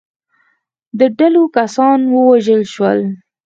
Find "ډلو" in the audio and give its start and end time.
1.17-1.43